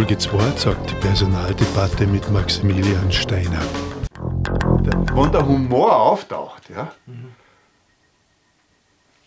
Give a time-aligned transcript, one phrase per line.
[0.00, 3.60] Folge 2 sagt die Personaldebatte mit Maximilian Steiner.
[5.14, 6.90] Wenn der Humor auftaucht, ja,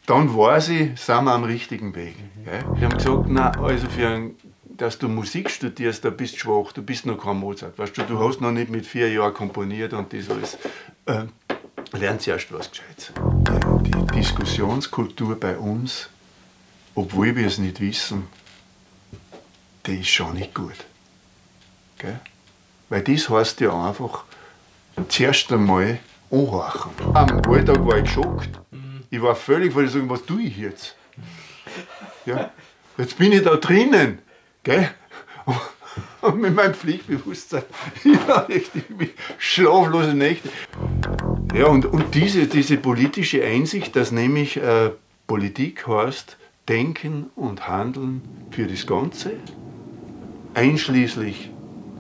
[0.08, 2.16] dann weiß ich, sind wir am richtigen Weg.
[2.44, 2.64] Gell?
[2.74, 6.72] Wir haben gesagt, na, also für ein, dass du Musik studierst, da bist du schwach,
[6.72, 7.78] du bist noch kein Mozart.
[7.78, 10.58] Weißt du, du hast noch nicht mit vier Jahren komponiert und das alles.
[11.06, 11.26] Äh,
[11.96, 13.14] lernst erst was Gescheites.
[13.16, 16.10] Die, die Diskussionskultur bei uns,
[16.96, 18.24] obwohl wir es nicht wissen,
[19.86, 20.78] die ist schon nicht gut.
[21.98, 22.20] Gell?
[22.90, 24.24] Weil das heißt ja einfach,
[25.08, 26.00] zuerst einmal
[26.32, 26.92] anhorchen.
[27.14, 28.50] Am Alltag war ich geschockt.
[29.10, 30.96] Ich war völlig, weil ich sagen, was tue ich jetzt?
[32.26, 32.52] Ja,
[32.98, 34.20] jetzt bin ich da drinnen.
[34.64, 34.90] Gell?
[36.22, 37.64] Und mit meinem Pflichtbewusstsein,
[38.04, 38.72] ja, echt,
[39.38, 40.50] schlaflose Nächte.
[41.54, 44.92] Ja, und, und diese, diese politische Einsicht, dass nämlich äh,
[45.28, 49.34] Politik heißt, denken und handeln für das Ganze,
[50.54, 51.50] einschließlich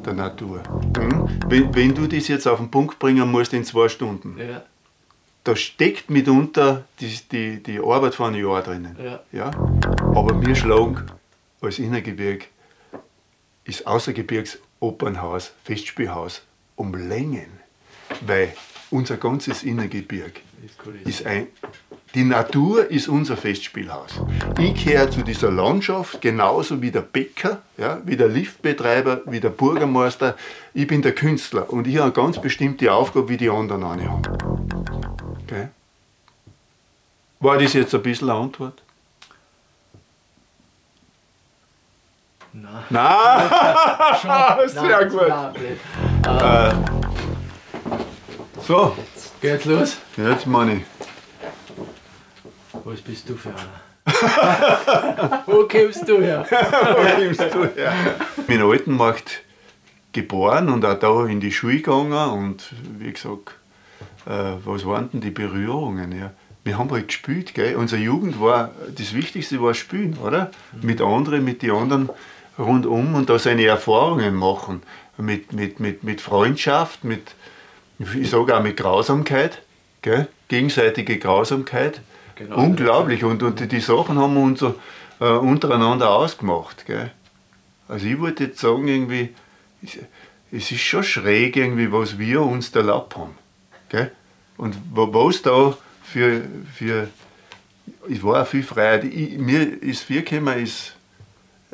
[0.05, 0.61] der Natur.
[0.97, 1.30] Mhm.
[1.47, 4.64] Wenn, wenn, du das jetzt auf den Punkt bringen musst in zwei Stunden, ja.
[5.44, 8.97] da steckt mitunter die, die, die Arbeit von einem Jahr drinnen.
[9.03, 9.19] Ja.
[9.31, 9.52] ja?
[10.16, 11.05] Aber wir schlagen
[11.61, 12.47] als Innergebirg
[13.64, 16.42] ist Außergebirgsopernhaus, Festspielhaus
[16.75, 17.47] um Längen,
[18.22, 18.53] weil
[18.94, 20.41] unser ganzes Innergebirg
[21.03, 21.47] ist ein,
[22.13, 24.22] die Natur ist unser Festspielhaus.
[24.59, 29.49] Ich gehöre zu dieser Landschaft genauso wie der Bäcker, ja, wie der Liftbetreiber, wie der
[29.49, 30.36] Bürgermeister.
[30.75, 34.09] Ich bin der Künstler und ich habe eine ganz bestimmte Aufgabe, wie die anderen eine
[34.09, 34.21] haben.
[35.44, 35.69] Okay?
[37.39, 38.83] War das jetzt ein bisschen eine Antwort?
[42.53, 42.83] Nein.
[42.91, 44.69] Nein!
[44.69, 45.27] Sehr gut.
[45.27, 45.55] Nein,
[46.25, 47.02] äh,
[48.66, 48.95] so.
[49.16, 49.97] Jetzt geht's los.
[50.17, 50.86] Jetzt, Manni.
[52.83, 53.83] Was bist du für einer?
[55.45, 56.45] Wo kommst du her?
[56.50, 57.94] Wo kommst du her?
[58.38, 59.42] Ich bin in Altenmarkt
[60.11, 63.55] geboren und auch da in die Schule gegangen und wie gesagt,
[64.26, 66.11] äh, was waren denn die Berührungen?
[66.17, 66.32] Ja?
[66.64, 67.76] Wir haben halt gespielt, gell?
[67.76, 70.52] Unsere Jugend war, das Wichtigste war Spielen, oder?
[70.73, 70.86] Mhm.
[70.87, 72.10] Mit anderen, mit den anderen
[72.58, 74.83] rundum und da seine Erfahrungen machen.
[75.17, 77.36] Mit, mit, mit, mit Freundschaft, mit,
[78.15, 79.61] ich sage auch mit Grausamkeit,
[80.02, 80.27] gell?
[80.47, 82.02] gegenseitige Grausamkeit.
[82.36, 83.23] Genau, Unglaublich.
[83.23, 84.75] Und, und die Sachen haben wir uns so,
[85.19, 86.86] äh, untereinander ausgemacht.
[86.86, 87.11] Gell?
[87.87, 89.30] Also ich wollte jetzt sagen, irgendwie,
[90.52, 93.36] es ist schon schräg, irgendwie, was wir uns da erlaubt haben.
[93.89, 94.11] Gell?
[94.58, 96.42] Und was da für,
[96.73, 97.08] für
[98.09, 99.03] es war auch viel Freiheit.
[99.05, 100.95] Ich, mir ist viel gekommen, ist,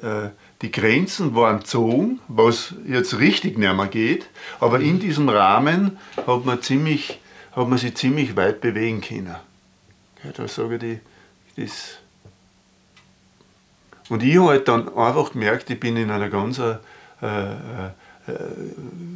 [0.02, 0.30] äh,
[0.62, 5.98] die Grenzen waren gezogen, was jetzt richtig nicht mehr geht, aber in diesem Rahmen
[6.28, 7.20] hat man, ziemlich,
[7.54, 9.36] hat man sich ziemlich weit bewegen können.
[10.24, 11.00] Ja, da sage ich,
[11.56, 12.00] das.
[14.10, 16.72] Und ich habe halt dann einfach gemerkt, ich bin in einer ganz, äh,
[17.22, 17.92] äh,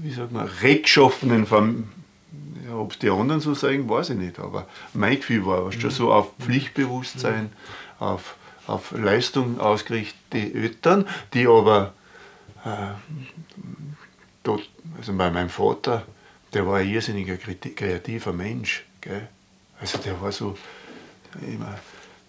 [0.02, 1.86] wie sagt man, rechtschaffenen Familie.
[2.68, 5.92] Ja, Ob es die anderen so sagen, weiß ich nicht, aber mein Gefühl war schon
[5.92, 7.52] so auf Pflichtbewusstsein,
[8.00, 8.36] auf
[8.68, 11.94] auf Leistung ausgerichtete Eltern, die aber
[12.64, 12.94] äh,
[14.44, 16.04] dort, also bei meinem Vater,
[16.54, 18.86] der war ein irrsinniger kreativer Mensch.
[19.02, 19.28] Gell?
[19.80, 20.58] Also der war so
[21.42, 21.78] immer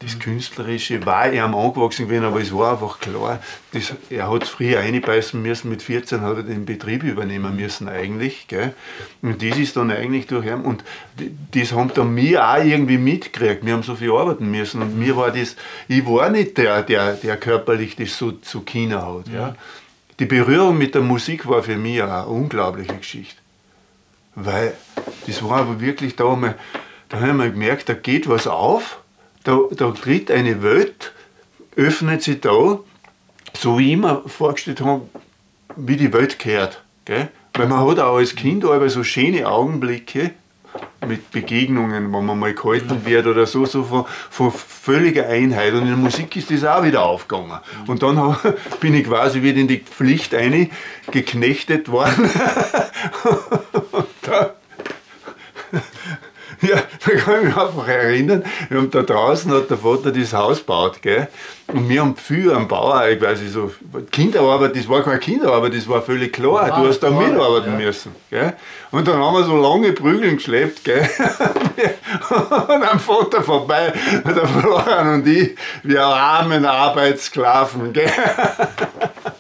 [0.01, 3.41] das Künstlerische war ihm angewachsen gewesen, aber es war einfach klar,
[3.73, 8.47] das, er hat früher einbeißen müssen, mit 14 hat er den Betrieb übernehmen müssen eigentlich.
[8.49, 8.75] Gell?
[9.23, 10.85] Und das ist dann eigentlich durch ihn, und
[11.53, 15.17] das haben dann wir auch irgendwie mitgekriegt, wir haben so viel arbeiten müssen und mir
[15.17, 15.57] war das,
[15.89, 19.33] ich war nicht der, der, der körperlich das so zu China hat.
[19.33, 19.55] Ja?
[20.19, 23.41] Die Berührung mit der Musik war für mich eine unglaubliche Geschichte.
[24.35, 24.75] Weil
[25.27, 26.57] das war aber wirklich da, mal,
[27.09, 28.99] da haben wir gemerkt, da geht was auf
[29.45, 31.13] da, da tritt eine Welt,
[31.77, 32.79] öffnet sich da,
[33.57, 35.03] so wie ich mir vorgestellt habe,
[35.77, 36.83] wie die Welt gehört.
[37.05, 37.29] Gell?
[37.53, 40.33] Weil man hat auch als Kind aber so schöne Augenblicke
[41.07, 45.73] mit Begegnungen, wo man mal gehalten wird oder so, so von, von völliger Einheit.
[45.75, 47.61] Und in der Musik ist das auch wieder aufgegangen.
[47.87, 48.37] Und dann
[48.81, 50.35] bin ich quasi wieder in die Pflicht
[51.11, 52.31] geknechtet worden.
[56.65, 60.33] ja, da kann ich mich einfach erinnern, wir haben da draußen hat der Vater das
[60.33, 61.29] Haus gebaut, gell?
[61.69, 63.73] Und wir haben viel am Bauer, ich weiß nicht, so
[64.11, 67.87] Kinderarbeit, das war keine Kinderarbeit, das war völlig klar, du hast da mitarbeiten ja.
[67.87, 68.55] müssen, gell?
[68.91, 71.09] Und dann haben wir so lange Prügeln geschleppt, gell?
[72.69, 73.93] und am Vater vorbei,
[74.25, 78.11] der Florian und ich, wir armen Arbeitssklaven, gell?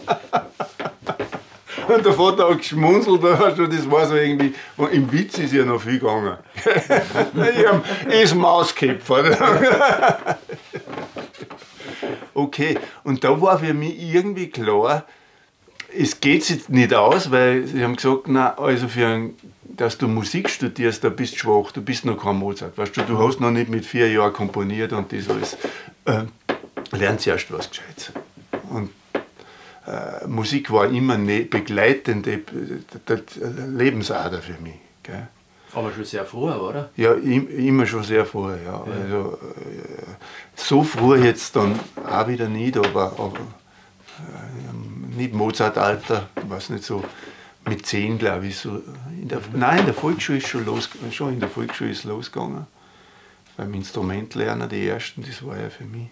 [1.88, 4.54] Und der Vater hat geschmunzelt, das war so irgendwie,
[4.92, 6.36] im Witz ist ja noch viel gegangen.
[6.64, 10.36] ich habe das Mausköpfer.
[12.34, 15.04] okay, und da war für mich irgendwie klar,
[15.96, 20.08] es geht sich nicht aus, weil sie haben gesagt, na, also für ein, dass du
[20.08, 22.76] Musik studierst, da bist du schwach, du bist noch kein Mozart.
[22.76, 25.56] Weißt du, du hast noch nicht mit vier Jahren komponiert und das alles.
[26.04, 26.24] Äh,
[26.92, 28.12] lernst erst was Gescheites.
[28.70, 28.90] Und
[29.86, 32.40] äh, Musik war immer ne begleitende
[33.68, 34.78] Lebensader für mich.
[35.02, 35.28] Gell?
[35.74, 36.90] Aber schon sehr früh, oder?
[36.96, 38.72] Ja, immer schon sehr früh, ja.
[38.72, 38.84] ja.
[39.02, 40.14] Also, äh,
[40.54, 41.78] so früh jetzt dann
[42.08, 43.40] auch wieder nicht, aber, aber
[44.18, 47.02] äh, nicht Mozart-Alter, was nicht so
[47.66, 48.58] mit zehn, glaube ich.
[48.58, 48.82] So
[49.20, 52.66] in der, nein, in der Volksschule ist schon los, schon in der Volksschule ist losgegangen.
[53.56, 56.08] Beim Instrumentlernen, die ersten, das war ja für mich.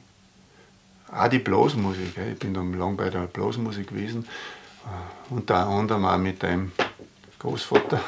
[1.15, 4.27] Auch die Blasmusik, ich bin dann lang bei der Blasmusik gewesen.
[4.85, 6.73] Äh, unter anderem auch mit einem
[7.39, 8.01] Großvater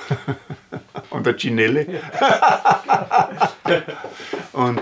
[1.10, 1.86] und der Ginelle.
[4.52, 4.80] und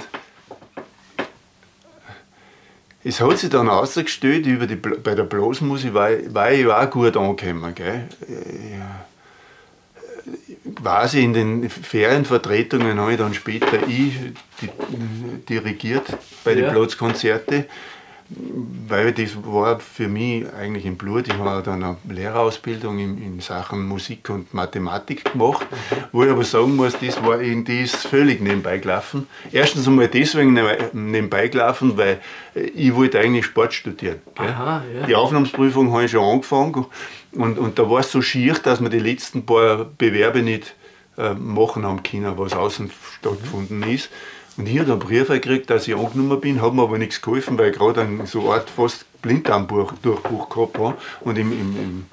[3.02, 7.16] es hat sich dann ausgestellt, über die, bei der Blasmusik war, war ich auch gut
[7.16, 7.74] angekommen.
[7.74, 8.08] Gell?
[10.76, 14.14] Quasi in den Ferienvertretungen habe ich dann später ich
[15.48, 16.06] dirigiert
[16.44, 16.70] bei den ja.
[16.70, 17.64] Platzkonzerten
[18.88, 21.28] weil das war für mich eigentlich im Blut.
[21.28, 25.66] Ich habe dann eine Lehrerausbildung in, in Sachen Musik und Mathematik gemacht,
[26.12, 29.26] wo ich aber sagen muss, das war in das völlig nebenbei gelaufen.
[29.50, 30.58] Erstens einmal deswegen
[30.92, 32.20] nebenbei gelaufen, weil
[32.54, 34.20] ich wollte eigentlich Sport studieren.
[34.36, 35.06] Aha, ja.
[35.06, 36.86] Die Aufnahmsprüfung habe ich schon angefangen
[37.32, 40.74] und, und da war es so schier, dass wir die letzten paar Bewerbe nicht
[41.16, 44.10] äh, machen haben können, was außen stattgefunden ist.
[44.56, 47.58] Und ich habe einen Brief gekriegt, dass ich angenommen bin, hat mir aber nichts geholfen,
[47.58, 52.06] weil ich gerade so eine Art fast Blinddarmdurchbruch gehabt habe und im, im, im,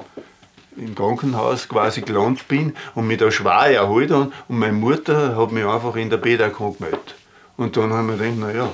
[0.78, 4.32] im, Krankenhaus quasi gelandet bin und mich da schwer erholt habe.
[4.48, 7.16] Und meine Mutter hat mich einfach in der BDK gemeldet.
[7.58, 8.72] Und dann haben wir gedacht, naja,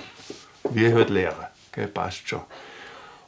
[0.69, 2.41] wir halt Lehrer, gell, passt schon.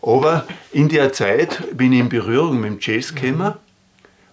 [0.02, 3.54] Aber in der Zeit bin ich in Berührung mit dem Jazz gekommen.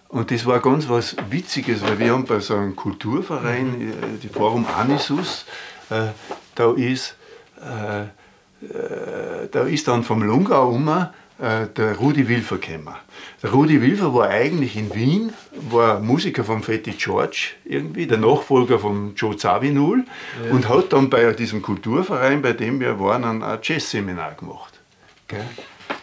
[0.09, 4.29] Und das war ganz was Witziges, weil wir haben bei so einem Kulturverein, äh, die
[4.29, 5.45] Forum Anisus,
[5.89, 6.07] äh,
[6.55, 7.15] da, ist,
[7.61, 12.95] äh, äh, da ist dann vom Lungau um der Rudi Wilfer gekommen.
[13.43, 15.33] Der Rudi Wilfer war eigentlich in Wien,
[15.69, 20.05] war Musiker von Fetty George irgendwie, der Nachfolger von Joe Zawinul
[20.41, 20.51] ja.
[20.53, 24.79] und hat dann bei diesem Kulturverein, bei dem wir waren, ein Jazz-Seminar gemacht.
[25.27, 25.43] Gell?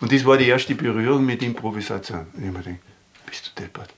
[0.03, 2.27] Und das war die erste Berührung mit Improvisation.
[2.35, 2.81] Und ich mir gedacht,
[3.25, 3.89] bist du deppert?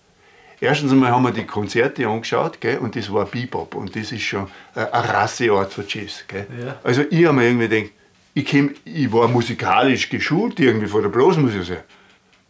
[0.65, 4.23] Erstens einmal haben wir die Konzerte angeschaut gell, und das war Bebop und das ist
[4.23, 6.25] schon eine Rasseart für Jazz.
[6.27, 6.47] Gell.
[6.59, 6.77] Ja.
[6.83, 7.91] Also ich habe mir irgendwie gedacht,
[8.33, 11.83] ich, käm, ich war musikalisch geschult irgendwie vor der Blasmusik.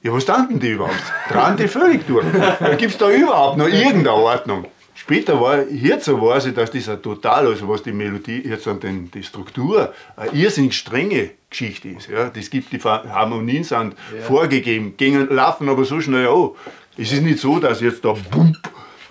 [0.03, 1.03] Ja, was tanzen die überhaupt?
[1.29, 2.25] Trauen die völlig durch.
[2.79, 4.67] Gibt es da überhaupt noch irgendeine Ordnung?
[4.95, 8.79] Später war, jetzt weiß ich, dass das ein total, also was die Melodie, jetzt an
[8.79, 12.09] den, die Struktur, eine irrsinnig strenge Geschichte ist.
[12.09, 12.31] Ja.
[12.31, 14.23] Das gibt die Harmonien sind ja.
[14.23, 16.51] vorgegeben, gehen, laufen aber so schnell an.
[16.97, 18.57] Es ist nicht so, dass jetzt da Bump,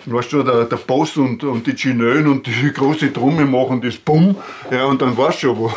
[0.06, 3.96] weißt du, der, der Boss und, und die Chinönen und die große Trommel machen das
[3.96, 4.36] Bumm,
[4.70, 5.72] ja, und dann weißt du schon, wo,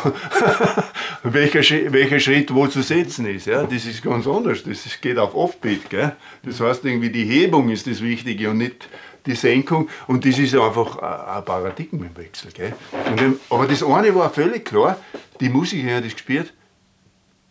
[1.24, 1.62] welcher,
[1.92, 3.48] welcher Schritt wo zu setzen ist.
[3.48, 3.64] Ja.
[3.64, 5.90] Das ist ganz anders, das ist, geht auf Offbeat.
[5.90, 6.16] Gell.
[6.44, 8.88] Das heißt, irgendwie die Hebung ist das Wichtige und nicht
[9.26, 9.90] die Senkung.
[10.08, 12.52] Und das ist einfach ein Paradigmenwechsel.
[12.54, 12.74] Gell.
[13.10, 14.98] Und, aber das eine war völlig klar,
[15.42, 16.54] die Musiker haben das gespielt,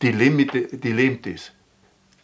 [0.00, 1.53] die die leben das.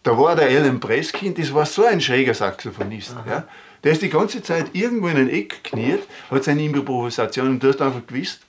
[0.02, 3.14] Da war der Alan Preskin, das war so ein schräger Saxophonist.
[3.26, 3.46] Ja.
[3.84, 6.00] Der ist die ganze Zeit irgendwo in ein Eck kniet,
[6.30, 8.40] hat seine Improvisation und du hast einfach gewusst,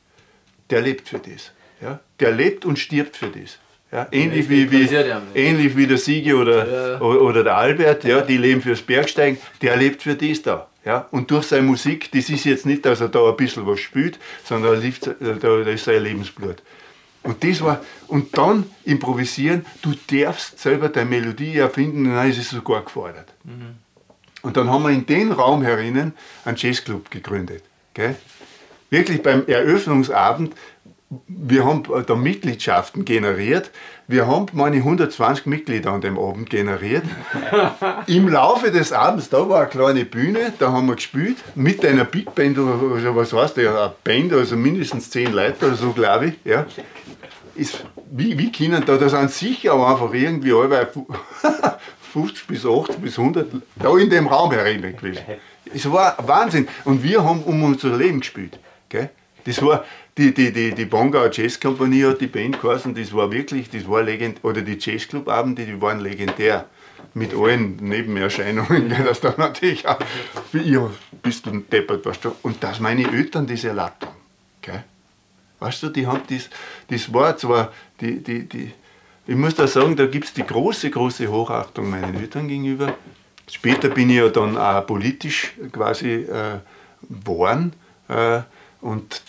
[0.69, 1.51] der lebt für das.
[1.81, 1.99] Ja.
[2.19, 3.57] Der lebt und stirbt für das.
[3.91, 4.89] Ja, ähnlich, wie, wie,
[5.35, 6.99] ähnlich wie der Siege oder, ja.
[6.99, 10.67] oder der Albert, ja, die leben fürs Bergsteigen, der lebt für das da.
[10.83, 11.07] Ja.
[11.11, 14.17] Und durch seine Musik, das ist jetzt nicht, dass er da ein bisschen was spielt,
[14.43, 16.63] sondern da, da ist sein Lebensblut.
[17.23, 22.49] Und das war, und dann improvisieren, du darfst selber deine Melodie erfinden, dann ist es
[22.49, 23.33] sogar gefordert.
[23.43, 23.77] Mhm.
[24.41, 26.13] Und dann haben wir in den Raum herinnen
[26.43, 27.63] einen Jazzclub gegründet.
[27.93, 28.15] Gell?
[28.89, 30.53] Wirklich beim Eröffnungsabend,
[31.27, 33.71] wir haben da Mitgliedschaften generiert.
[34.07, 37.03] Wir haben meine 120 Mitglieder an dem Abend generiert.
[38.07, 42.03] Im Laufe des Abends, da war eine kleine Bühne, da haben wir gespielt, mit einer
[42.03, 46.27] Big Band oder was heißt der, eine Band, also mindestens 10 Leute oder so, glaube
[46.27, 46.33] ich.
[46.43, 46.65] Ja
[47.55, 50.87] ist, wie, wie können da, da sind sicher aber einfach irgendwie alle
[52.13, 55.23] 50 bis 80 bis 100 da in dem Raum herein gewesen.
[55.73, 56.67] Es war Wahnsinn.
[56.85, 58.59] Und wir haben um unser Leben gespielt.
[58.89, 59.09] Gell?
[59.45, 59.83] Das war,
[60.17, 63.87] die, die, die, die Bongauer Jazz Company hat die Band geheißen, das war wirklich, das
[63.87, 66.65] war legend, oder die Jazzclub-Abende, die waren legendär.
[67.15, 69.99] Mit allen Nebenerscheinungen, dass da natürlich auch,
[70.53, 70.89] ihr
[71.21, 74.23] bist du deppert, weißt du, und dass meine Eltern das erlaubt haben.
[75.63, 76.49] Weißt du, die haben das,
[76.89, 78.73] das war zwar, die, die, die,
[79.25, 82.95] ich muss da sagen, da gibt es die große, große Hochachtung meinen Eltern gegenüber.
[83.49, 86.59] Später bin ich ja dann auch politisch quasi äh,
[87.09, 87.71] geworden.
[88.09, 88.41] Äh,
[88.81, 89.21] und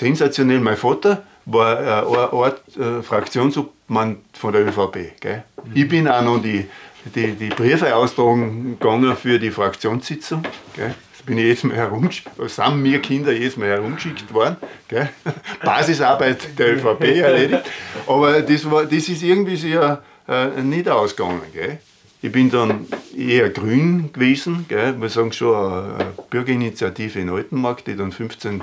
[0.00, 5.20] sensationell, mein Vater war äh, Ort, äh, Fraktionsobmann von der ÖVP.
[5.20, 5.44] Gell?
[5.74, 6.66] Ich bin auch noch die,
[7.14, 10.42] die, die Briefe austragen gegangen für die Fraktionssitzung.
[10.74, 10.94] Gell?
[11.26, 14.56] Bin ich jedes Mal herumgeschickt, sind mir Kinder jedes Mal herumgeschickt worden.
[14.88, 15.10] Gell?
[15.64, 17.62] Basisarbeit der ÖVP erledigt.
[18.06, 21.42] Aber das, war, das ist irgendwie sehr äh, nicht ausgegangen.
[21.52, 21.78] Gell?
[22.22, 24.98] Ich bin dann eher grün gewesen, gell?
[24.98, 28.62] wir sagen schon eine Bürgerinitiative in Altenmarkt, die dann 15 äh,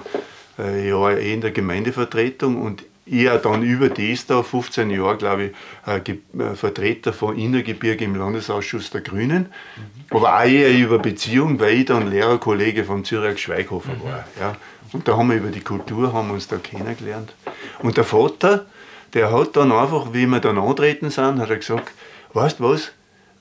[0.57, 6.09] Jahre eh in der Gemeindevertretung und eher dann über das da, 15 Jahre, glaube ich,
[6.39, 9.47] äh, Vertreter von Innergebirge im Landesausschuss der Grünen.
[9.47, 10.15] Mhm.
[10.15, 14.03] Aber auch eher über Beziehung, weil ich dann Lehrerkollege vom Zürich Schweighofer mhm.
[14.03, 14.25] war.
[14.39, 14.55] Ja.
[14.93, 17.33] Und da haben wir über die Kultur haben uns da kennengelernt.
[17.79, 18.65] Und der Vater,
[19.13, 21.91] der hat dann einfach, wie wir dann antreten sind, hat er gesagt,
[22.33, 22.91] weißt du was,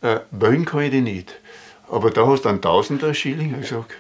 [0.03, 1.35] äh, wollen kann ich dich nicht.
[1.89, 3.55] Aber da hast du einen Tausender Schilling.
[3.61, 3.93] Ich gesagt,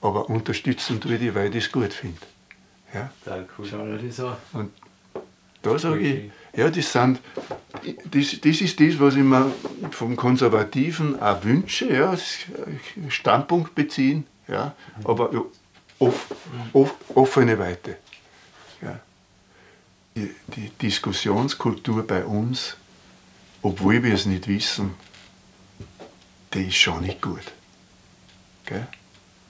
[0.00, 2.18] aber unterstützen tue ich dich, weil ich das gut finde.
[2.92, 3.10] Ja?
[3.24, 3.66] Total cool.
[3.68, 4.36] Schau dir das an.
[4.52, 4.70] Und
[5.62, 7.20] da sage ich, ja, das, sind,
[8.10, 9.52] das, das ist das, was ich mir
[9.90, 12.16] vom Konservativen auch wünsche, ja,
[13.08, 15.30] Standpunkt beziehen, ja, aber
[15.98, 16.34] off,
[16.72, 17.96] off, offene Weite.
[18.82, 18.98] Ja.
[20.16, 22.76] Die, die Diskussionskultur bei uns,
[23.62, 24.94] obwohl wir es nicht wissen,
[26.52, 27.52] die ist schon nicht gut.
[28.66, 28.86] Gell?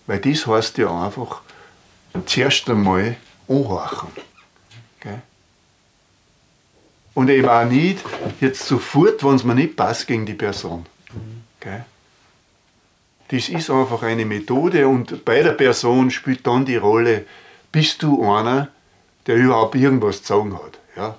[0.06, 1.40] Weil das heißt ja einfach,
[2.26, 3.16] zuerst einmal
[3.60, 4.08] anhorchen.
[5.00, 5.22] Gell?
[7.14, 8.02] Und eben auch nicht
[8.40, 10.86] jetzt sofort, wenn es mir nicht passt, gegen die Person.
[11.60, 11.84] Gell?
[13.28, 17.24] Das ist einfach eine Methode und bei der Person spielt dann die Rolle,
[17.70, 18.68] bist du einer,
[19.26, 20.78] der überhaupt irgendwas zu sagen hat.
[20.96, 21.16] Ja?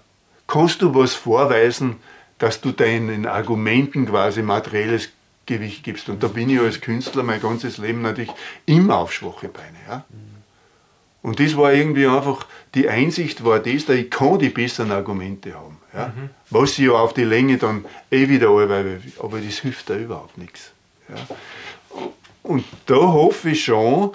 [0.48, 1.96] Kannst du was vorweisen,
[2.38, 5.10] dass du deinen Argumenten quasi materielles
[5.48, 6.10] Gewicht gibst?
[6.10, 8.32] Und da bin ich als Künstler mein ganzes Leben natürlich
[8.68, 9.78] immer auf schwache Beine.
[9.88, 10.06] Ja?
[11.24, 15.54] Und das war irgendwie einfach, die Einsicht war das, dass ich kann die besseren Argumente
[15.54, 15.78] haben.
[15.94, 16.08] Ja?
[16.08, 16.30] Mhm.
[16.50, 20.38] Was ich ja auf die Länge dann eh wieder arbeite, aber das hilft da überhaupt
[20.38, 20.72] nichts.
[21.08, 21.16] Ja?
[22.44, 24.12] Und da hoffe ich schon,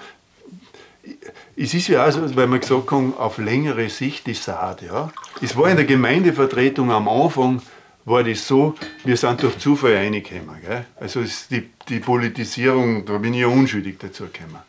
[1.55, 4.83] es ist ja auch so, weil wir gesagt haben, auf längere Sicht die Saat.
[4.83, 5.11] Ja?
[5.41, 7.59] Es war in der Gemeindevertretung am Anfang,
[8.05, 10.61] war das so, wir sind durch Zufall reingekommen.
[10.61, 10.85] Gell?
[10.99, 14.59] Also die, die Politisierung, da bin ich ja unschuldig dazu gekommen.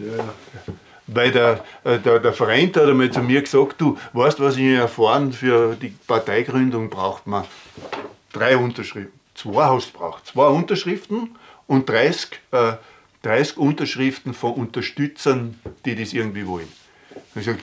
[0.00, 0.24] Ja
[1.14, 4.74] weil der, äh, der, der Verein hat einmal zu mir gesagt, du weißt, was ich
[4.74, 7.44] erfahren für die Parteigründung braucht man
[8.32, 9.18] drei Unterschriften.
[9.34, 10.26] Zwei hast du braucht.
[10.26, 12.72] Zwei Unterschriften und 30, äh,
[13.22, 16.68] 30 Unterschriften von Unterstützern, die das irgendwie wollen.
[17.34, 17.58] Ich sage,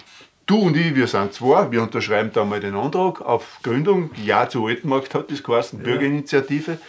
[0.46, 4.12] du und ich, wir sind zwei, wir unterschreiben da mal den Antrag auf Gründung.
[4.24, 6.80] Ja zu Altenmarkt hat das geheißen, Bürgerinitiative.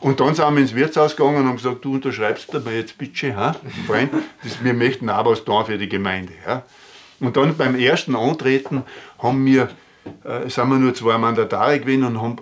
[0.00, 3.36] Und dann sind wir ins Wirtshaus gegangen und haben gesagt, du unterschreibst dabei jetzt bitte,
[3.36, 3.54] ha?
[3.86, 4.10] Freund,
[4.42, 6.32] das, wir möchten auch was tun für die Gemeinde.
[6.46, 6.64] Ja?
[7.20, 8.82] Und dann beim ersten Antreten
[9.18, 9.68] haben wir,
[10.24, 12.36] äh, sind wir nur zwei Mandatare gewesen und haben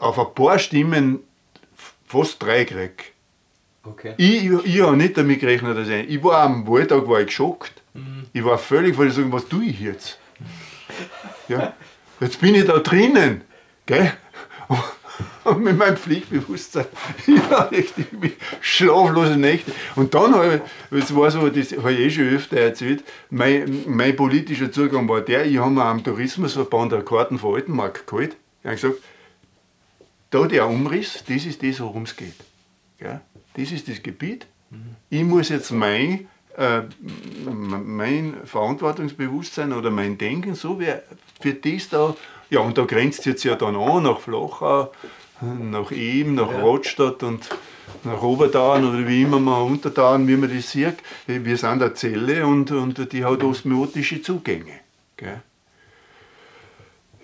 [0.00, 1.20] auf ein paar Stimmen
[2.04, 3.12] fast drei gekriegt.
[3.84, 4.14] Okay.
[4.16, 7.26] Ich, ich, ich habe nicht damit gerechnet, dass ich, ich war am Wahltag war ich
[7.26, 7.82] geschockt.
[7.92, 8.24] Mhm.
[8.32, 10.18] Ich war völlig vor sagen, was tue ich jetzt?
[11.48, 11.74] Ja,
[12.18, 13.42] jetzt bin ich da drinnen.
[13.86, 14.14] Gell?
[15.44, 16.86] Und mit meinem Pflichtbewusstsein,
[17.26, 17.94] ja, echt
[18.60, 19.72] schlaflose Nächte.
[19.94, 23.84] Und dann habe ich, das war so, das habe ich eh schon öfter erzählt, mein,
[23.86, 28.36] mein politischer Zugang war der, ich habe mir am Tourismusverband eine Karten von Altenmarkt geholt.
[28.62, 29.02] Ich habe gesagt,
[30.30, 32.34] da der Umriss, das ist das, worum es geht.
[33.00, 33.20] Ja?
[33.56, 34.46] Das ist das Gebiet.
[35.10, 36.82] Ich muss jetzt mein, äh,
[37.44, 40.92] mein Verantwortungsbewusstsein oder mein Denken so wie
[41.40, 42.16] für das da,
[42.50, 44.90] ja, und da grenzt es jetzt ja dann an nach Flachau,
[45.40, 46.60] nach ihm, nach ja.
[46.60, 47.48] Rotstadt und
[48.04, 50.96] nach Obertauern oder wie immer man Untertauern, wie man das sieht.
[51.26, 54.80] Wir sind eine Zelle und, und die hat osmotische Zugänge.
[55.16, 55.42] Gell?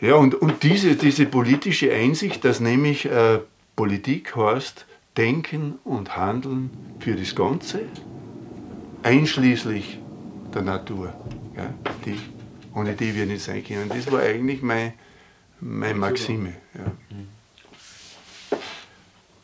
[0.00, 3.40] Ja, und, und diese, diese politische Einsicht, dass nämlich äh,
[3.76, 4.87] Politik heißt,
[5.17, 7.81] Denken und Handeln für das Ganze,
[9.02, 9.99] einschließlich
[10.55, 11.12] der Natur,
[11.55, 11.75] gell?
[12.07, 12.19] Die,
[12.75, 13.88] ohne die wir nicht sein können.
[13.88, 14.95] Das war eigentlich meine,
[15.61, 16.55] meine Maxime.
[16.75, 16.93] Ja.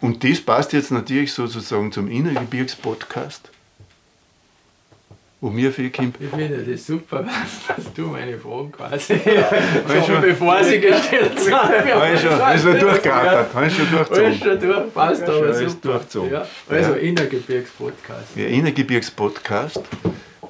[0.01, 3.51] Und das passt jetzt natürlich sozusagen zum Innergebirgs-Podcast,
[5.41, 6.17] wo mir viel kommt.
[6.21, 7.25] Ich finde das super,
[7.77, 9.19] dass du meine Fragen quasi
[9.89, 11.55] schon, schon bevor sie gestellt sind.
[11.55, 14.33] Habe schon, ist schon durchgerattert, habe schon durchgezogen.
[14.33, 15.89] Ist schon durch, passt aber super.
[15.93, 16.33] Durchgezogen.
[16.33, 16.97] Ja, also ja.
[16.97, 18.37] Innergebirgs-Podcast.
[18.37, 19.81] Ja, Innergebirgs-Podcast,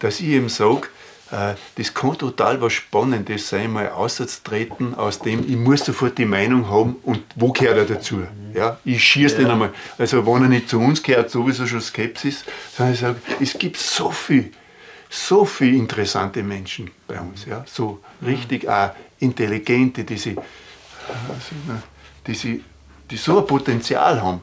[0.00, 0.88] dass ich eben sage,
[1.30, 6.24] äh, das kann total was Spannendes sein, mal auszutreten aus dem, ich muss sofort die
[6.24, 8.22] Meinung haben und wo gehört er dazu?
[8.56, 9.42] Ja, ich schieße ja.
[9.42, 9.74] den einmal.
[9.98, 12.44] Also wenn er nicht zu uns gehört, sowieso schon Skepsis,
[12.74, 14.50] sondern ich sage, es gibt so viel,
[15.10, 20.36] so viele interessante Menschen bei uns, ja, so richtig auch intelligente, die, sie,
[22.26, 22.64] die, sie,
[23.10, 24.40] die so ein Potenzial haben,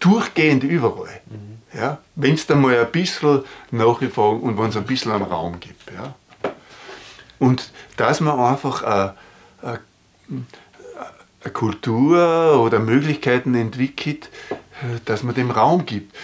[0.00, 1.20] durchgehend überall.
[1.26, 1.78] Mhm.
[1.78, 1.98] Ja?
[2.16, 5.90] Wenn es dann mal ein bisschen nachgefragt und wenn es ein bisschen einen Raum gibt.
[5.92, 6.14] Ja?
[7.38, 9.14] Und dass man einfach eine,
[9.62, 9.80] eine,
[11.44, 14.30] eine Kultur oder Möglichkeiten entwickelt,
[15.04, 16.14] dass man dem Raum gibt.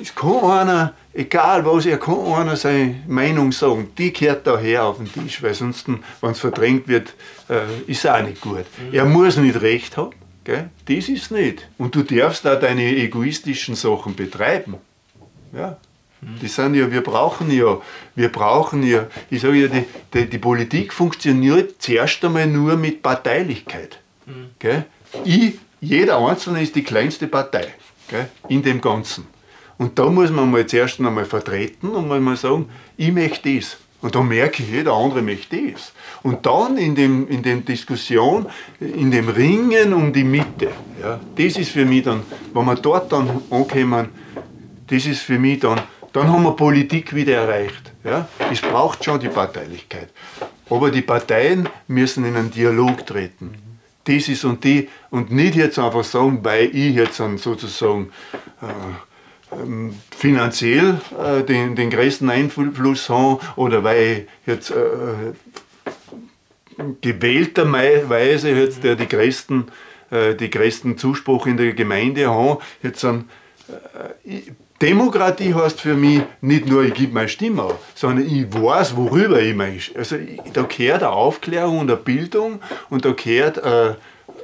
[0.00, 4.98] Es kann einer, egal was, er kann einer seine Meinung sagen, die gehört daher auf
[4.98, 7.14] den Tisch, weil sonst, wenn es verdrängt wird,
[7.48, 8.64] äh, ist es auch nicht gut.
[8.78, 8.94] Mhm.
[8.94, 10.14] Er muss nicht recht haben,
[10.44, 10.68] gell?
[10.86, 11.68] das ist nicht.
[11.78, 14.76] Und du darfst auch deine egoistischen Sachen betreiben.
[15.54, 15.78] Ja.
[16.40, 17.80] Die sind ja, wir brauchen ja,
[18.14, 23.02] wir brauchen ja, ich sage ja, die, die, die, Politik funktioniert zuerst einmal nur mit
[23.02, 23.98] Parteilichkeit.
[24.58, 24.84] Gell?
[25.24, 27.74] Ich, jeder Einzelne ist die kleinste Partei
[28.08, 28.28] gell?
[28.48, 29.26] in dem Ganzen.
[29.78, 33.78] Und da muss man mal zuerst einmal vertreten und mal sagen, ich möchte das.
[34.00, 35.92] Und dann merke ich, jeder andere möchte das.
[36.22, 38.46] Und dann in dem, in dem Diskussion,
[38.80, 43.12] in dem Ringen um die Mitte, ja, das ist für mich dann, wenn wir dort
[43.12, 44.08] dann ankommen,
[44.88, 45.80] das ist für mich dann,
[46.12, 47.92] dann haben wir Politik wieder erreicht.
[48.04, 48.28] Ja?
[48.50, 50.10] Es braucht schon die Parteilichkeit.
[50.68, 53.71] Aber die Parteien müssen in einen Dialog treten.
[54.04, 58.10] Das ist und die, und nicht jetzt einfach sagen, weil ich jetzt sozusagen
[58.60, 65.34] äh, ähm, finanziell äh, den, den größten Einfluss habe oder weil ich jetzt äh,
[67.00, 69.70] gewählterweise jetzt der die größten,
[70.10, 73.28] äh, die größten Zuspruch in der Gemeinde habe, jetzt dann,
[74.82, 79.40] Demokratie heißt für mich nicht nur, ich gebe meine Stimme auf, sondern ich weiß, worüber
[79.40, 79.78] ich meine.
[79.94, 80.16] Also
[80.52, 82.60] da gehört eine Aufklärung und eine Bildung
[82.90, 83.94] und da gehört, äh,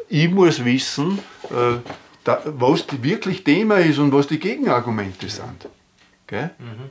[0.09, 1.19] ich muss wissen,
[1.51, 1.79] äh,
[2.23, 5.69] da, was wirklich Thema ist und was die Gegenargumente sind.
[6.59, 6.91] Mhm.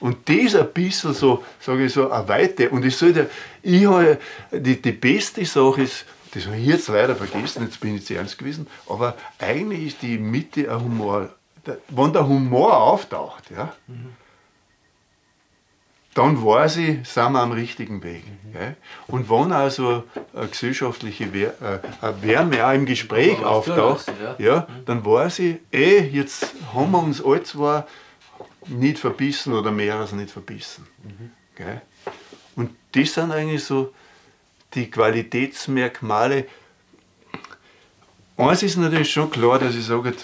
[0.00, 2.68] Und das ein bisschen so, sage ich so, eine Weite.
[2.68, 3.30] Und ich sollte,
[3.62, 4.18] ich habe,
[4.52, 8.14] die, die beste Sache ist, das habe ich jetzt leider vergessen, jetzt bin ich zu
[8.14, 11.30] ernst gewesen, aber eigentlich ist die Mitte ein Humor
[11.88, 14.12] wenn der Humor auftaucht, ja, mhm.
[16.14, 18.24] dann weiß ich, sind wir am richtigen Weg.
[18.26, 18.76] Mhm.
[19.08, 24.36] Und wenn also eine gesellschaftliche Wär, äh, Wärme auch im Gespräch ja, auftaucht, ja.
[24.38, 24.84] ja mhm.
[24.86, 27.86] dann weiß ich, eh, jetzt haben wir uns alle zwar
[28.66, 30.86] nicht verbissen oder mehr als nicht verbissen.
[31.02, 31.30] Mhm.
[32.56, 33.92] Und das sind eigentlich so
[34.74, 36.46] die Qualitätsmerkmale.
[38.36, 40.14] Eins ist natürlich schon klar, dass ich sage,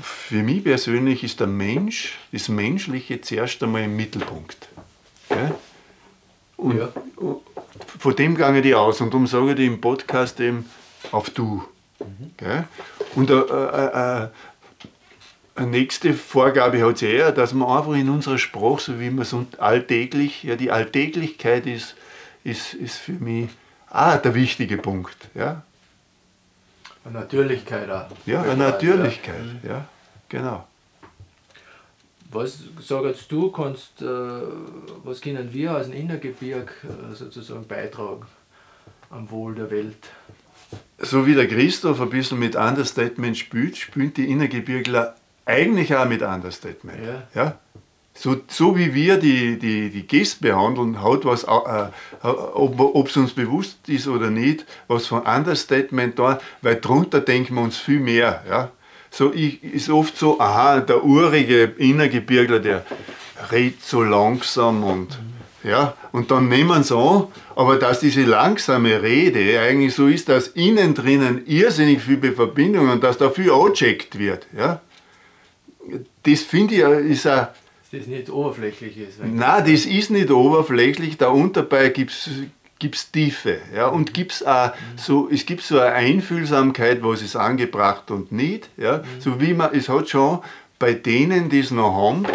[0.00, 4.68] für mich persönlich ist der Mensch, das Menschliche zuerst einmal im Mittelpunkt.
[5.28, 5.54] Gell?
[6.56, 6.88] Und ja.
[7.98, 10.68] von dem gehe ich aus und darum sage ich im Podcast eben
[11.10, 11.64] auf du.
[11.98, 12.30] Mhm.
[12.36, 12.64] Gell?
[13.14, 14.28] Und eine, äh, äh, äh,
[15.56, 19.22] eine nächste Vorgabe hat es eher, dass man einfach in unserer Sprache, so wie man
[19.22, 21.96] es alltäglich, ja die Alltäglichkeit ist,
[22.44, 23.48] ist, ist für mich
[23.90, 25.28] auch der wichtige Punkt.
[25.34, 25.62] Ja?
[27.04, 28.06] Eine Natürlichkeit auch.
[28.26, 29.70] Ja, eine Natürlichkeit, ja.
[29.70, 29.84] ja,
[30.28, 30.66] genau.
[32.32, 34.06] Was sagst du, kannst, äh,
[35.02, 38.26] was können wir als Innergebirg äh, sozusagen beitragen
[39.10, 40.08] am Wohl der Welt?
[40.98, 46.22] So wie der Christoph ein bisschen mit Understatement spielt, spielen die Innergebirgler eigentlich auch mit
[46.22, 46.98] Understatement.
[47.04, 47.22] Ja.
[47.34, 47.58] ja?
[48.22, 51.88] So, so wie wir die, die, die Gäste behandeln, hat was, äh,
[52.22, 57.62] ob es uns bewusst ist oder nicht, was von Understatement da, weil drunter denken wir
[57.62, 58.44] uns viel mehr.
[58.46, 58.72] Ja?
[59.10, 62.84] So ich, ist oft so, aha, der urige Innergebirgler, der
[63.50, 65.18] redet so langsam und
[65.64, 70.48] ja, und dann nehmen sie an, aber dass diese langsame Rede eigentlich so ist, dass
[70.48, 74.82] innen drinnen irrsinnig viele Verbindungen und dass da viel angecheckt wird, ja,
[76.24, 77.48] das finde ich ist ein
[77.92, 79.18] das nicht oberflächlich ist.
[79.22, 81.18] Nein, das ist nicht oberflächlich.
[81.18, 83.58] Da unterbei gibt es Tiefe.
[83.74, 83.88] Ja?
[83.88, 88.68] Und gibt's auch so, es gibt so eine Einfühlsamkeit, was ist angebracht und nicht.
[88.76, 89.02] Ja?
[89.18, 90.40] So wie man, es hat schon
[90.78, 92.26] bei denen, die es noch haben,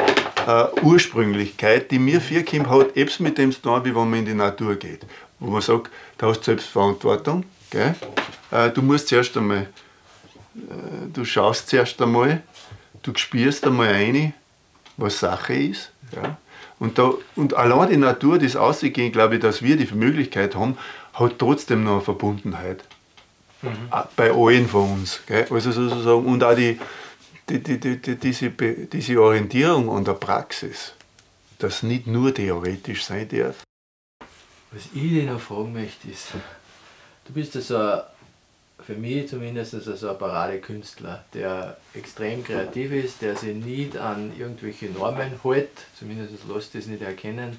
[0.45, 4.25] äh, Ursprünglichkeit, die mir vier Kim hat, ebs mit dem tun, wie wenn man in
[4.25, 5.05] die Natur geht.
[5.39, 7.43] Wo man sagt, du hast Selbstverantwortung.
[7.71, 7.95] Gell?
[8.51, 9.67] Äh, du musst zuerst einmal,
[10.55, 12.43] äh, du schaust zuerst einmal,
[13.01, 14.33] du spürst einmal rein,
[14.97, 15.91] was Sache ist.
[16.15, 16.37] Ja.
[16.79, 20.77] Und, da, und allein die Natur, das Aussehen, glaube ich, dass wir die Möglichkeit haben,
[21.13, 22.83] hat trotzdem noch eine Verbundenheit.
[23.61, 23.89] Mhm.
[24.15, 25.21] Bei allen von uns.
[25.25, 25.47] Gell?
[25.49, 26.79] Also sozusagen, und auch die,
[27.49, 30.93] die, die, die, diese, diese Orientierung an der Praxis,
[31.59, 33.63] dass nicht nur theoretisch sein darf,
[34.71, 36.27] Was ich dich noch fragen möchte ist,
[37.25, 38.01] du bist ja so ein,
[38.85, 44.87] für mich zumindest so ein Paradekünstler, der extrem kreativ ist, der sich nicht an irgendwelche
[44.87, 47.57] Normen hält, zumindest lässt das nicht erkennen,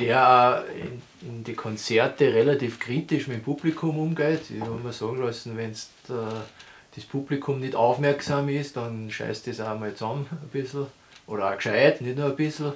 [0.00, 4.50] der in, in, die Konzerte relativ kritisch mit dem Publikum umgeht.
[4.50, 9.78] Ich habe mir sagen lassen, wenn das Publikum nicht aufmerksam ist, dann scheißt das auch
[9.78, 10.86] mal zusammen ein bisschen.
[11.28, 12.72] Oder auch gescheit, nicht nur ein bisschen.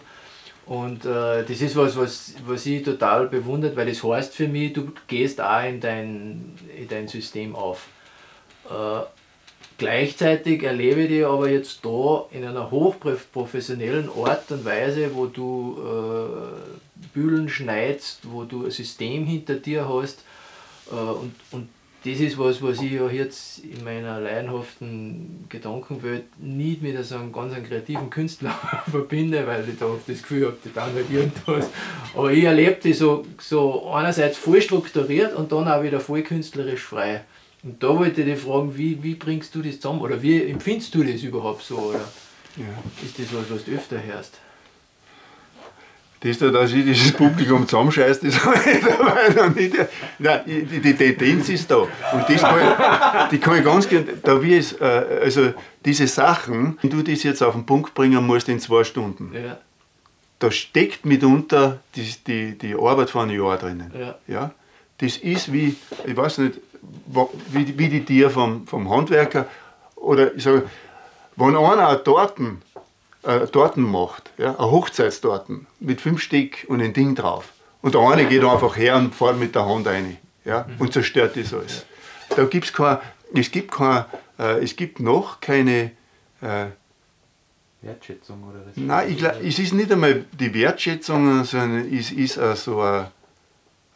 [0.66, 4.72] Und äh, das ist was, was, was ich total bewundert, weil das heißt für mich,
[4.72, 7.88] du gehst auch in dein, in dein System auf.
[8.70, 9.00] Äh,
[9.78, 15.78] gleichzeitig erlebe ich dich aber jetzt da in einer hochprofessionellen Art und Weise, wo du
[15.80, 20.22] äh, Bühlen schneidest, wo du ein System hinter dir hast.
[20.92, 21.68] Äh, und, und
[22.04, 27.30] das ist was, was ich ja jetzt in meiner laienhaften Gedankenwelt nicht mit so einem
[27.30, 28.58] ganz kreativen Künstler
[28.90, 31.68] verbinde, weil ich da oft das Gefühl habe, die dann halt irgendwas.
[32.14, 36.82] Aber ich erlebe die so, so einerseits voll strukturiert und dann auch wieder voll künstlerisch
[36.82, 37.22] frei.
[37.62, 40.00] Und da wollte ich dich fragen, wie, wie bringst du das zusammen?
[40.00, 41.76] Oder wie empfindest du das überhaupt so?
[41.76, 42.00] Oder
[42.56, 42.64] ja.
[43.04, 44.38] ist das was, was du öfter hörst?
[46.22, 49.74] Das da, dass ich dieses Publikum zusammenscheiße, das habe ich dabei noch nicht.
[50.18, 51.76] Nein, die, Tendenz ist da.
[51.78, 56.06] Und das kann ich, die kann ich ganz gerne, da wie es, äh, also diese
[56.06, 59.58] Sachen, wenn du das jetzt auf den Punkt bringen musst in zwei Stunden, ja.
[60.40, 63.90] da steckt mitunter die, die, die Arbeit von einem Jahr drinnen.
[63.98, 64.14] Ja.
[64.26, 64.50] ja.
[64.98, 66.60] Das ist wie, ich weiß nicht,
[67.48, 69.46] wie, wie die Tier vom, vom Handwerker,
[69.96, 70.64] oder ich sage,
[71.36, 72.60] wenn einer eine Torten
[73.22, 77.52] äh, Torten macht, ja, eine Hochzeitstorten mit fünf Stück und ein Ding drauf.
[77.82, 80.76] Und der eine geht einfach her und fährt mit der Hand rein ja, mhm.
[80.78, 81.86] und zerstört das alles.
[82.30, 82.98] Da gibt's kein,
[83.34, 84.04] es, gibt kein,
[84.38, 85.92] äh, es gibt noch keine
[86.40, 86.66] äh,
[87.82, 88.76] Wertschätzung oder was?
[88.76, 93.10] Nein, ich glaub, es ist nicht einmal die Wertschätzung, sondern es ist auch so eine,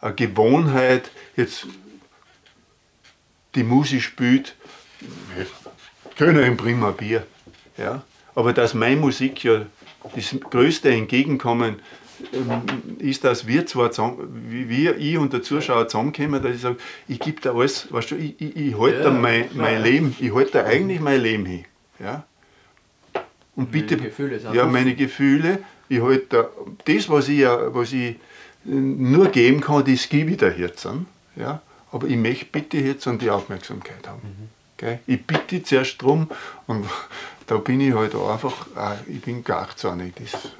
[0.01, 1.67] eine Gewohnheit, jetzt
[3.53, 4.55] die Musik spielt,
[6.17, 7.25] Königin, bring mal Bier.
[7.77, 8.03] Ja?
[8.35, 9.65] Aber dass meine Musik ja
[10.13, 11.77] das größte Entgegenkommen
[12.33, 12.61] ähm,
[12.99, 17.19] ist, dass wir zwar zusammen, wir, ich und der Zuschauer zusammenkommen, dass ich sage, ich
[17.19, 20.33] gebe da alles, weißt du, ich, ich, ich halte ja, da mein, mein Leben, ich
[20.33, 21.65] halte da eigentlich mein Leben hin.
[21.99, 22.25] Ja?
[23.55, 26.49] Und bitte, meine Gefühle ja, meine Gefühle, ich halte da,
[26.85, 28.15] das, was ich, was ich
[28.63, 31.05] nur geben kann, das gebe ich da jetzt an.
[31.35, 31.61] Ja?
[31.91, 34.21] Aber ich möchte bitte jetzt an die Aufmerksamkeit haben.
[34.23, 34.49] Mhm.
[34.77, 34.99] Okay?
[35.07, 36.29] Ich bitte zuerst darum
[36.67, 36.85] und
[37.47, 38.67] da bin ich halt einfach,
[39.07, 40.19] ich bin gar nicht.
[40.19, 40.51] Das.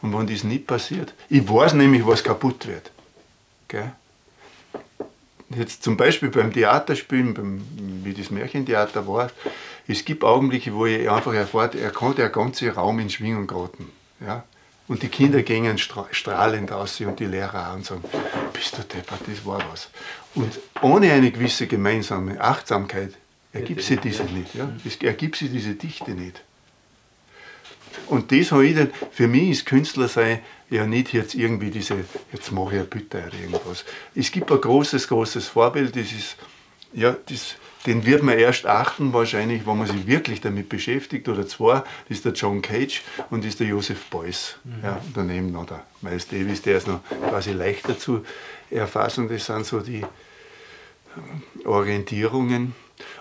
[0.00, 2.90] Und wenn das nicht passiert, ich weiß nämlich, was kaputt wird.
[3.68, 3.92] Gell?
[5.56, 7.62] Jetzt zum Beispiel beim Theaterspielen, beim,
[8.04, 9.30] wie das Märchentheater war,
[9.86, 13.90] es gibt Augenblicke, wo ich einfach erfahre, er kann der ganze Raum in Schwingung geraten.
[14.24, 14.44] Ja?
[14.88, 18.04] Und die Kinder gehen strahlend aus und die Lehrer auch und sagen,
[18.52, 19.90] bist du deppert, das war was.
[20.34, 23.14] Und ohne eine gewisse gemeinsame Achtsamkeit
[23.52, 24.54] ergibt sich diese nicht.
[24.54, 24.72] Ja?
[24.84, 26.42] Es ergibt sich diese Dichte nicht.
[28.06, 31.96] Und das habe ich dann, für mich ist Künstler sein ja nicht jetzt irgendwie diese,
[32.32, 33.84] jetzt mache ich eine Bitte oder irgendwas.
[34.14, 36.36] Es gibt ein großes, großes Vorbild, das ist,
[36.94, 41.46] ja, das, den wird man erst achten, wahrscheinlich, wenn man sich wirklich damit beschäftigt, oder
[41.46, 44.56] zwar, das ist der John Cage und das ist der Joseph Beuys.
[44.64, 44.72] Mhm.
[44.82, 48.24] Ja, daneben noch der Miles Davis, der ist noch quasi leichter zu
[48.70, 50.04] erfassen, das sind so die
[51.64, 52.74] Orientierungen.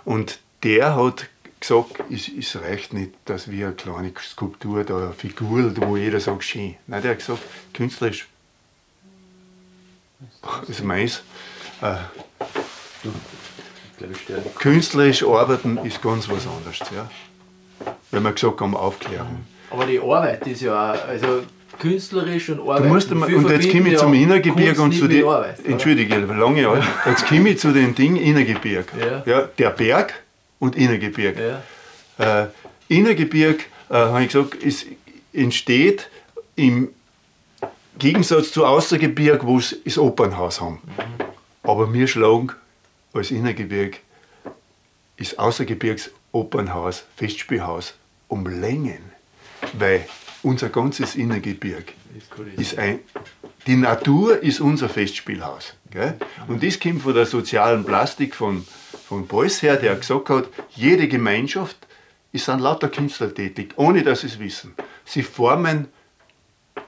[0.05, 1.27] Und der hat
[1.59, 6.19] gesagt, es, es reicht nicht, dass wir eine kleine Skulptur da, eine Figur, wo jeder
[6.19, 6.75] sagt, schön.
[6.87, 7.41] Nein, der hat gesagt,
[7.73, 8.27] künstlerisch,
[10.67, 11.23] ist meins.
[11.81, 11.95] Äh,
[14.57, 16.79] künstlerisch arbeiten ist ganz was anderes.
[16.95, 17.09] Ja?
[18.09, 19.45] Wenn wir gesagt haben, Aufklärung.
[19.69, 21.43] Aber die Arbeit ist ja auch, also
[21.79, 22.83] künstlerisch und Arbeit.
[22.83, 25.25] Du musst einmal, und jetzt komme ich zum Innergebirge und zu den.
[25.65, 26.83] Entschuldige, lange Jahre.
[27.05, 28.91] Jetzt komme ich zu dem Ding Innergebirg.
[28.99, 29.23] Ja.
[29.25, 29.49] ja.
[29.57, 30.13] der Berg
[30.59, 31.37] und Innergebirg.
[32.17, 32.43] Ja.
[32.43, 32.47] Äh,
[32.87, 34.85] Innergebirg, äh, habe ich gesagt, es
[35.33, 36.09] entsteht
[36.55, 36.89] im
[37.97, 40.79] Gegensatz zu Außergebirg, wo es das Opernhaus haben.
[40.85, 41.25] Mhm.
[41.63, 42.51] Aber wir schlagen
[43.13, 43.99] als Innergebirg
[45.17, 47.93] ist Außergebirgs Opernhaus, Festspielhaus
[48.27, 49.11] um Längen,
[49.73, 50.05] weil
[50.43, 51.93] unser ganzes Innergebirg
[52.57, 52.99] ist ein.
[53.67, 55.75] Die Natur ist unser Festspielhaus.
[55.91, 56.15] Gell?
[56.47, 58.65] Und das kommt von der sozialen Plastik von,
[59.05, 61.77] von Beuys her, der gesagt hat, jede Gemeinschaft
[62.31, 64.73] ist an lauter Künstler tätig, ohne dass sie es wissen.
[65.05, 65.87] Sie formen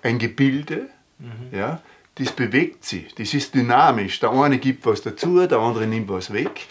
[0.02, 0.90] ein Gebilde,
[1.20, 1.58] mhm.
[1.58, 1.82] ja,
[2.16, 4.20] das bewegt sie, das ist dynamisch.
[4.20, 6.68] Der eine gibt was dazu, der andere nimmt was weg.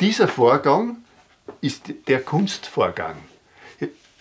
[0.00, 0.98] Dieser Vorgang
[1.60, 3.16] ist der Kunstvorgang.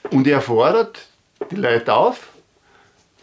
[0.09, 1.07] Und er fordert
[1.51, 2.29] die Leute auf,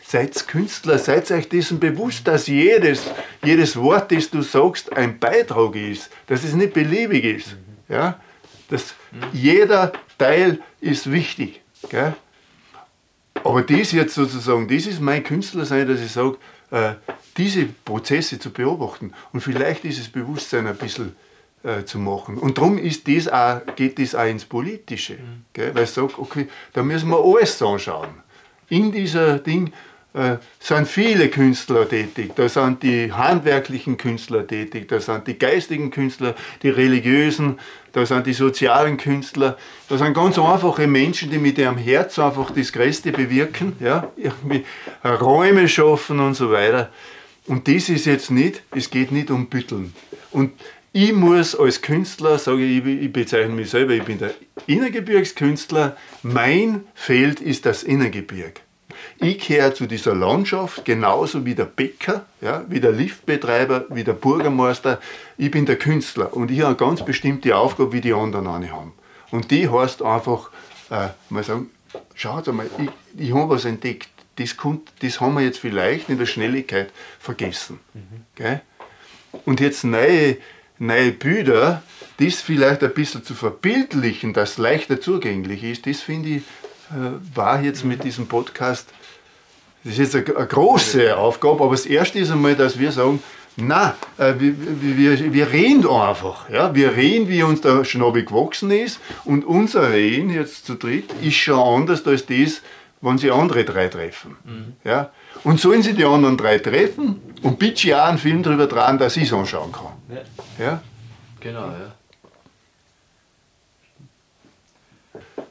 [0.02, 3.02] seid Künstler, seid euch dessen bewusst, dass jedes,
[3.44, 7.56] jedes Wort, das du sagst, ein Beitrag ist, dass es nicht beliebig ist.
[7.88, 8.20] Ja?
[8.68, 8.94] Dass
[9.32, 11.60] jeder Teil ist wichtig.
[11.88, 12.14] Gell?
[13.44, 16.36] Aber das jetzt sozusagen, das ist mein Künstlersein, dass ich sage,
[16.70, 16.94] äh,
[17.36, 21.16] diese Prozesse zu beobachten und vielleicht dieses Bewusstsein ein bisschen
[21.62, 22.38] äh, zu machen.
[22.38, 25.14] Und darum ist das auch, geht das auch ins Politische.
[25.14, 25.44] Mhm.
[25.52, 25.74] Gell?
[25.74, 28.08] Weil ich sage, okay, da müssen wir alles anschauen.
[28.68, 29.72] In dieser Ding,
[30.12, 32.32] äh, sind viele Künstler tätig.
[32.34, 37.60] Da sind die handwerklichen Künstler tätig, da sind die geistigen Künstler, die religiösen,
[37.92, 39.56] da sind die sozialen Künstler.
[39.88, 44.10] Da sind ganz einfache Menschen, die mit ihrem Herz einfach das Größte bewirken, ja?
[44.16, 44.64] irgendwie
[45.04, 46.90] Räume schaffen und so weiter.
[47.46, 49.94] Und das ist jetzt nicht, es geht nicht um Bütteln.
[50.32, 50.52] Und
[50.92, 54.34] ich muss als Künstler, sage ich, ich bezeichne mich selber, ich bin der
[54.66, 58.60] Innergebirgskünstler, mein Feld ist das Innergebirg.
[59.18, 64.14] Ich gehöre zu dieser Landschaft genauso wie der Bäcker, ja, wie der Liftbetreiber, wie der
[64.14, 65.00] Bürgermeister.
[65.36, 68.72] Ich bin der Künstler und ich habe eine ganz bestimmte Aufgabe, wie die anderen eine
[68.72, 68.92] haben.
[69.30, 70.50] Und die heißt einfach,
[70.90, 71.70] äh, mal sagen,
[72.14, 74.08] schaut einmal, ich, ich habe was entdeckt.
[74.36, 77.78] Das, kommt, das haben wir jetzt vielleicht in der Schnelligkeit vergessen.
[77.92, 78.60] Mhm.
[79.44, 80.38] Und jetzt neue,
[80.80, 81.82] neue Bilder,
[82.18, 86.42] das vielleicht ein bisschen zu verbildlichen, das leichter zugänglich ist, das finde ich,
[86.90, 88.88] äh, war jetzt mit diesem Podcast
[89.82, 93.22] das ist jetzt eine, große Aufgabe, aber das Erste ist einmal, dass wir sagen,
[93.56, 96.50] na, äh, wir, wir, wir reden einfach.
[96.50, 96.74] Ja?
[96.74, 101.36] Wir reden, wie uns der Schnabel gewachsen ist und unser Reden jetzt zu dritt ist
[101.36, 102.60] schon anders als das,
[103.00, 104.36] wenn sie andere drei treffen.
[104.44, 104.74] Mhm.
[104.84, 105.10] Ja?
[105.44, 109.16] Und sollen sie die anderen drei treffen und bitte auch einen Film darüber tragen, dass
[109.16, 109.92] ich es anschauen kann.
[110.58, 110.64] Ja.
[110.64, 110.82] ja?
[111.40, 111.92] Genau, ja.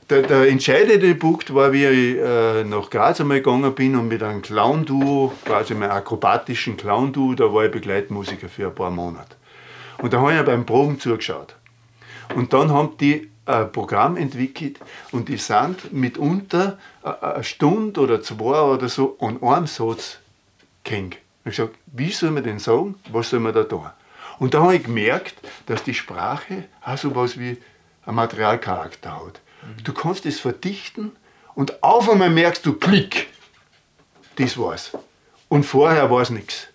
[0.09, 4.23] der, der entscheidende Punkt war, wie ich äh, nach Graz einmal gegangen bin und mit
[4.23, 9.35] einem Clown-Duo, quasi einem akrobatischen Clown-Duo, da war ich Begleitmusiker für ein paar Monate.
[9.99, 11.55] Und da habe ich beim Proben zugeschaut.
[12.35, 14.79] Und dann haben die ein Programm entwickelt
[15.12, 20.19] und die sind mitunter eine Stunde oder zwei oder so an einem Satz
[20.83, 21.17] gehängt.
[21.45, 23.89] Ich habe gesagt, wie soll man denn sagen, was soll man da tun?
[24.38, 25.35] Und da habe ich gemerkt,
[25.65, 27.57] dass die Sprache auch so was wie
[28.05, 29.41] ein Materialcharakter hat.
[29.83, 31.12] Du kannst es verdichten
[31.55, 33.27] und auf einmal merkst du, Klick,
[34.35, 34.91] das war's.
[35.47, 36.67] Und vorher war es nichts.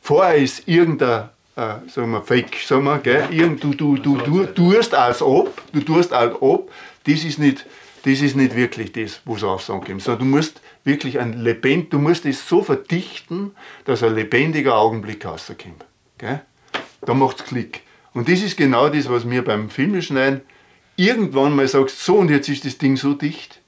[0.00, 3.28] Vorher ist irgendein äh, sagen wir, Fake, sagen wir, gell?
[3.30, 6.70] Irgend, du, du, du, du, tust als ob, du tust als ob,
[7.04, 7.66] das ist nicht,
[8.04, 11.98] das ist nicht wirklich das, was Aufsagen gibt, sondern du musst wirklich ein lebend, du
[11.98, 13.52] musst es so verdichten,
[13.84, 15.84] dass ein lebendiger Augenblick rauskommt.
[16.18, 16.40] Gell?
[17.02, 17.82] Da macht es Klick.
[18.14, 20.42] Und das ist genau das, was mir beim Filmschneiden
[20.96, 23.60] irgendwann mal sagst, so und jetzt ist das Ding so dicht,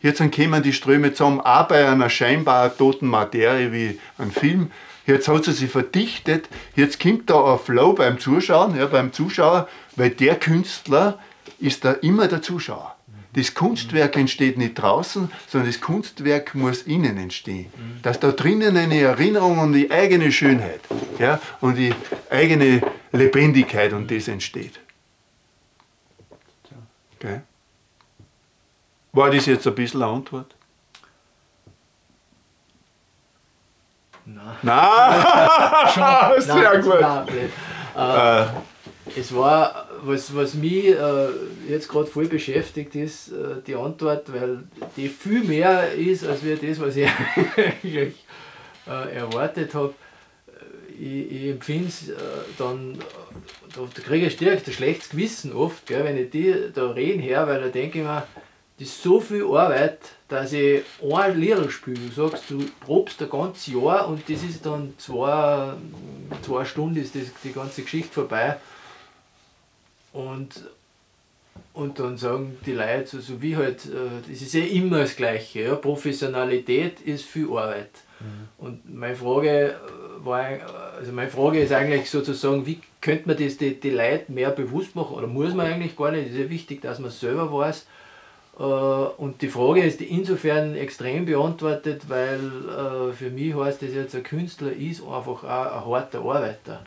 [0.00, 4.70] jetzt kommen die Ströme zusammen, auch bei einer scheinbar toten Materie wie ein Film,
[5.10, 9.68] jetzt hat sie sich verdichtet, jetzt kommt da ein Flow beim Zuschauen, ja, beim Zuschauer,
[9.96, 11.18] weil der Künstler
[11.58, 12.96] ist da immer der Zuschauer.
[13.34, 17.66] Das Kunstwerk entsteht nicht draußen, sondern das Kunstwerk muss innen entstehen.
[18.02, 20.80] Dass da drinnen eine Erinnerung an die eigene Schönheit
[21.18, 21.94] ja, und die
[22.28, 22.80] eigene
[23.12, 24.80] Lebendigkeit und das entsteht.
[27.16, 27.42] Okay.
[29.12, 30.56] War das jetzt ein bisschen eine Antwort?
[34.34, 34.56] Nein.
[34.62, 36.40] Nein!
[36.40, 37.00] Sehr nein, gut.
[37.00, 37.28] Nein,
[37.96, 38.46] äh, äh.
[39.16, 41.28] Es war, was, was mich äh,
[41.68, 44.64] jetzt gerade voll beschäftigt, ist äh, die Antwort, weil
[44.96, 47.08] die viel mehr ist, als wir das, was ich
[47.56, 48.24] eigentlich
[48.86, 49.94] äh, erwartet habe
[51.00, 52.12] ich, ich empfinde es
[52.58, 52.98] dann,
[53.74, 57.20] da, da kriege ich direkt ein schlechtes Gewissen oft, gell, wenn ich die da reden
[57.20, 58.26] her, weil da denke ich mir,
[58.78, 61.98] das ist so viel Arbeit, dass ich ein Lied spiele.
[61.98, 65.74] Du sagst, du probst ein ganzes Jahr und das ist dann zwei,
[66.42, 68.56] zwei Stunden ist das, die ganze Geschichte vorbei.
[70.12, 70.64] Und,
[71.72, 75.16] und dann sagen die Leute, so, so wie halt, äh, das ist ja immer das
[75.16, 75.62] Gleiche.
[75.62, 75.74] Ja?
[75.74, 77.90] Professionalität ist viel Arbeit.
[78.20, 78.48] Mhm.
[78.64, 79.80] Und meine Frage
[80.18, 80.44] war,
[80.96, 84.94] also meine Frage ist eigentlich sozusagen, wie könnte man das die, die Leute mehr bewusst
[84.94, 86.26] machen oder muss man eigentlich gar nicht?
[86.26, 87.86] Es ist ja wichtig, dass man es selber weiß.
[88.58, 94.14] Äh, und die Frage ist insofern extrem beantwortet, weil äh, für mich heißt das jetzt,
[94.14, 96.82] ein Künstler ist einfach auch ein harter Arbeiter.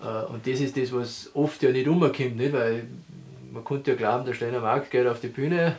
[0.00, 2.52] Äh, und das ist das, was oft ja nicht umkommt, nicht?
[2.52, 2.84] weil
[3.52, 5.76] man könnte ja glauben, der Steiner Markt geht auf die Bühne,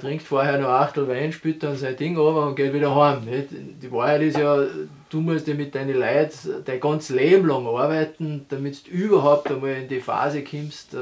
[0.00, 3.24] trinkt vorher noch Achtel Wein, spült dann sein Ding runter und geht wieder heim.
[3.24, 3.48] Nicht?
[3.50, 4.64] Die Wahrheit ist ja,
[5.10, 9.72] du musst ja mit deinen Leuten dein ganzes Leben lang arbeiten, damit du überhaupt einmal
[9.72, 10.96] in die Phase kommst.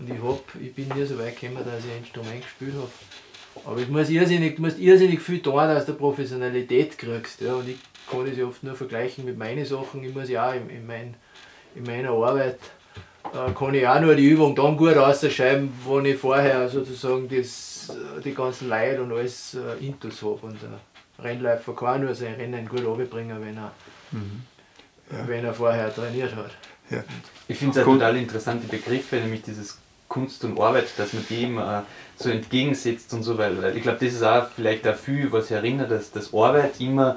[0.00, 2.74] Äh, und ich, hab, ich bin nie so weit gekommen, dass ich ein Instrument gespielt
[2.74, 2.90] habe.
[3.64, 7.40] Aber es muss irrsinnig, du musst irrsinnig viel tun, dass du Professionalität kriegst.
[7.40, 7.54] Ja?
[7.54, 7.78] Und ich
[8.10, 10.02] kann das ja oft nur vergleichen mit meinen Sachen.
[10.04, 11.14] Ich muss ja auch in, in, mein,
[11.74, 12.58] in meiner Arbeit
[13.32, 17.90] äh, kann ich auch nur die Übung dann gut ausschreiben, wo ich vorher sozusagen das,
[17.90, 20.46] äh, die ganzen Leute und alles äh, intus habe.
[20.46, 23.72] Und der Rennläufer kann nur sein Rennen gut runterbringen, wenn er,
[24.12, 24.42] mhm.
[25.10, 25.28] ja.
[25.28, 26.52] wenn er vorher trainiert hat.
[26.88, 27.04] Ja.
[27.46, 29.78] Ich finde es auch total interessante Begriffe, nämlich dieses
[30.10, 31.82] Kunst und Arbeit, dass man dem äh,
[32.16, 35.50] so entgegensetzt und so, weil, weil ich glaube, das ist auch vielleicht auch viel, was
[35.50, 37.16] erinnert, dass, dass Arbeit immer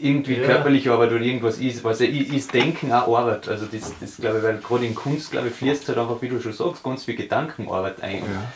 [0.00, 0.46] irgendwie ja.
[0.46, 3.48] körperliche Arbeit oder irgendwas ist, was er ist Denken auch Arbeit.
[3.48, 6.28] Also das, das glaube ich, weil gerade in Kunst, glaube ich, fließt halt einfach, wie
[6.28, 8.18] du schon sagst, ganz viel Gedankenarbeit ein.
[8.18, 8.52] Ja.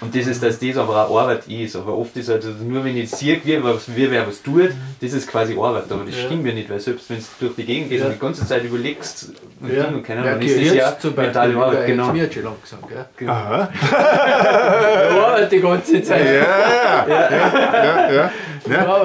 [0.00, 1.76] Und das ist, dass das aber auch Arbeit ist.
[1.76, 4.70] Aber oft ist halt also nur, wenn ich sehe, wie, was, wie wer was tut,
[5.00, 5.90] das ist quasi Arbeit.
[5.90, 6.26] Aber das ja.
[6.26, 8.06] stimmt ja nicht, weil selbst wenn du durch die Gegend gehst ja.
[8.06, 9.86] und die ganze Zeit überlegst und ja.
[9.86, 11.86] und keine Ahnung, ist das ja zum mentale Arbeit.
[11.86, 12.12] Genau.
[12.12, 13.04] Jetzt schon langsam, gell?
[13.16, 13.32] Genau.
[13.32, 13.68] Aha.
[15.26, 16.24] Arbeit die ganze Zeit.
[16.24, 17.84] Ja, ja, ja.
[17.84, 18.32] ja, ja.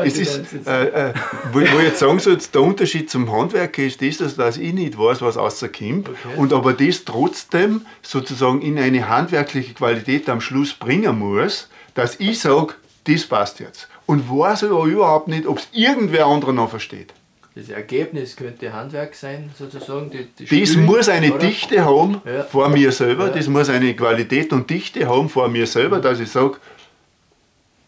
[0.04, 1.14] es ist, äh, äh,
[1.52, 4.98] wo, wo ich jetzt sagen soll, der Unterschied zum Handwerker ist das, dass ich nicht
[4.98, 6.18] weiß, was außerkommt okay.
[6.38, 12.40] und aber das trotzdem sozusagen in eine handwerkliche Qualität am Schluss bringen muss, dass ich
[12.40, 12.74] sage,
[13.06, 13.88] das passt jetzt.
[14.06, 17.14] Und weiß aber überhaupt nicht, ob es irgendwer anderer noch versteht.
[17.56, 20.10] Das Ergebnis könnte Handwerk sein, sozusagen.
[20.10, 21.40] Die, die das muss eine oder?
[21.40, 22.44] Dichte haben ja.
[22.44, 23.34] vor mir selber, ja.
[23.34, 26.58] das muss eine Qualität und Dichte haben vor mir selber, dass ich sage,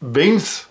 [0.01, 0.67] wenn es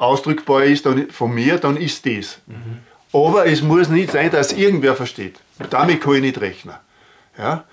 [0.00, 2.38] ausdrückbar ist dann, von mir, dann ist das.
[2.46, 2.78] Mhm.
[3.12, 5.38] Aber es muss nicht sein, dass irgendwer versteht.
[5.68, 6.76] Damit kann ich nicht rechnen.
[7.36, 7.64] Ja?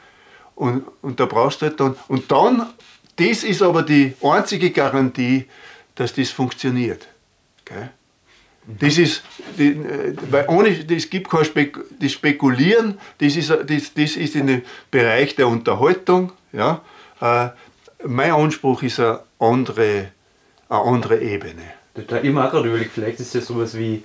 [0.55, 2.67] Und, und da brauchst du halt dann, und dann
[3.15, 5.45] das ist aber die einzige Garantie,
[5.95, 7.07] dass das funktioniert.
[7.65, 7.89] Gell?
[8.79, 9.23] Das ist,
[9.57, 14.35] die, äh, weil ohne, das gibt kein Spek das Spekulieren, das ist, das, das ist
[14.35, 14.61] in dem
[14.91, 16.33] Bereich der Unterhaltung.
[16.51, 16.81] Ja?
[17.21, 17.49] Äh,
[18.05, 20.11] mein Anspruch ist eine andere,
[20.69, 21.76] eine andere Ebene.
[22.05, 24.03] Da immer auch gerade überlegt, vielleicht ist es sowas wie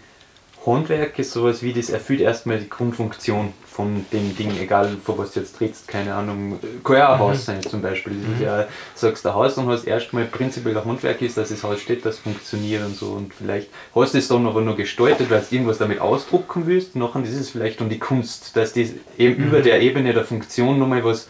[0.64, 5.32] Handwerk, ist sowas wie das erfüllt erstmal die Grundfunktion von dem Ding, egal vor was
[5.32, 7.42] du jetzt trittst, keine Ahnung, kann ja ein Haus mhm.
[7.42, 8.12] sein zum Beispiel.
[8.12, 8.42] Mhm.
[8.42, 12.04] ja, sagst ein Haus und hast erstmal prinzipiell ein Handwerk ist, dass das Haus steht,
[12.04, 15.54] das funktioniert und so und vielleicht hast du es dann aber nur gestaltet, weil du
[15.54, 19.48] irgendwas damit ausdrucken willst, nachher ist es vielleicht um die Kunst, dass das eben mhm.
[19.48, 21.28] über der Ebene der Funktion nochmal was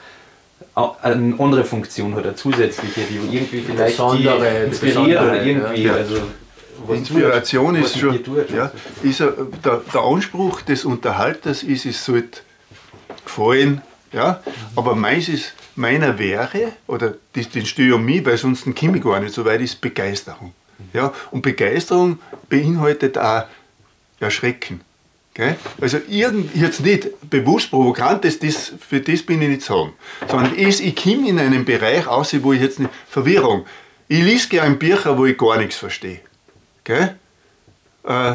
[0.75, 4.27] eine andere Funktion hat, eine zusätzliche, die irgendwie vielleicht die
[4.67, 5.95] inspiriert oder irgendwie, ja.
[5.95, 6.17] also
[6.89, 8.21] Inspiration ist schon,
[8.55, 9.33] ja, ist der,
[9.93, 12.41] der, Anspruch des Unterhalters ist, es sollte
[13.25, 13.83] gefallen,
[14.13, 14.43] ja,
[14.77, 19.05] aber meins ist, meiner wäre, oder das, den stehe um mich, weil sonst komme ich
[19.05, 20.53] gar nicht so weit, ist Begeisterung.
[20.93, 23.45] Ja, und Begeisterung beinhaltet auch
[24.21, 24.81] Erschrecken.
[25.35, 25.57] Gell?
[25.81, 29.95] Also irgend, jetzt nicht bewusst provokant, das, das, für das bin ich nicht sagen,
[30.29, 33.65] sondern es, ich komme in einen Bereich aus, wo ich jetzt nicht, Verwirrung.
[34.09, 36.21] Ich lese gerne Bücher, wo ich gar nichts verstehe.
[36.85, 37.17] Gell?
[38.05, 38.35] Äh,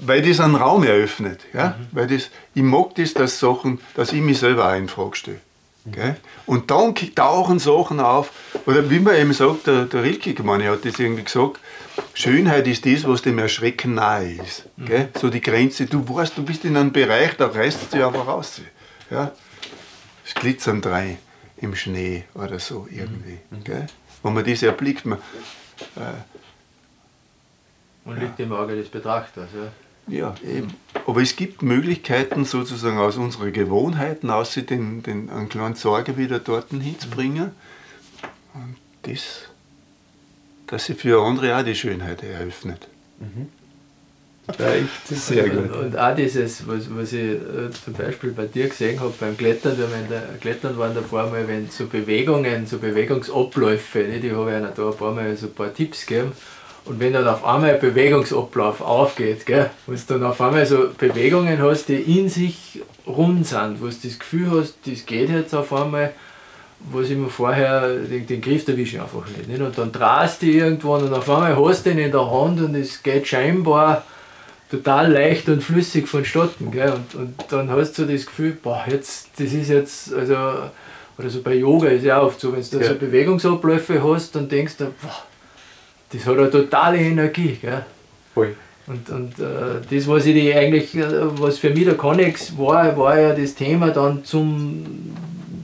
[0.00, 1.40] weil das einen Raum eröffnet.
[1.52, 1.76] Ja?
[1.78, 1.86] Mhm.
[1.92, 5.40] Weil das, ich mag das, dass, Sachen, dass ich mich selber auch in Frage stelle.
[5.84, 6.16] Mhm.
[6.46, 8.30] Und dann tauchen Sachen auf,
[8.66, 11.60] oder wie man eben sagt, der, der Rilke meine, hat das irgendwie gesagt,
[12.14, 14.64] Schönheit ist das, was dem Erschrecken nahe ist.
[14.76, 15.08] Mhm.
[15.20, 18.26] So die Grenze, du weißt, du bist in einem Bereich, da reißt es dich einfach
[18.26, 18.60] raus.
[19.10, 19.32] Ja?
[20.26, 21.18] Es glitzern drei
[21.58, 23.38] im Schnee oder so irgendwie.
[23.50, 23.86] Mhm.
[24.22, 25.18] Wenn man das erblickt, man,
[25.96, 26.33] äh,
[28.04, 29.48] und liegt im Auge des Betrachters.
[30.08, 30.14] Ja.
[30.16, 30.68] ja, eben.
[31.06, 36.38] Aber es gibt Möglichkeiten, sozusagen aus unseren Gewohnheiten, aus den, den, einen kleinen Sorge wieder
[36.38, 37.50] dort hinzubringen.
[38.54, 39.48] Und das,
[40.66, 42.88] dass sie für andere auch die Schönheit eröffnet.
[43.18, 43.48] Mhm.
[45.08, 45.72] Sehr gut.
[45.72, 49.38] Und, und, auch dieses, was, was ich äh, zum Beispiel bei dir gesehen habe beim
[49.38, 54.22] Klettern, wir haben der, Klettern waren davor mal, wenn so Bewegungen, so Bewegungsabläufe, nicht?
[54.22, 56.32] ich habe ja da ein paar Mal so ein paar Tipps gegeben
[56.86, 60.88] und wenn dann auf einmal ein Bewegungsablauf aufgeht, gell, und du dann auf einmal so
[60.98, 65.54] Bewegungen hast, die in sich rund sind, wo du das Gefühl hast, das geht jetzt
[65.54, 66.12] auf einmal,
[66.80, 69.62] wo sie mir vorher den, den Griff erwischen einfach nicht, nicht.
[69.62, 72.74] Und dann drehst du irgendwann und auf einmal hast du ihn in der Hand und
[72.74, 74.04] es geht scheinbar
[74.70, 76.70] total leicht und flüssig vonstatten.
[76.70, 76.92] Gell?
[76.92, 80.34] Und, und dann hast du das Gefühl, boah, jetzt, das ist jetzt, also,
[81.16, 82.88] oder so bei Yoga ist ja oft so, wenn du ja.
[82.88, 85.22] so Bewegungsabläufe hast, dann denkst du, boah,
[86.14, 87.58] das hat eine totale Energie.
[87.60, 87.84] Gell?
[88.32, 88.54] Voll.
[88.86, 91.04] Und, und äh, das, was ich eigentlich, äh,
[91.40, 95.14] was für mich der Connex war, war ja das Thema dann zum,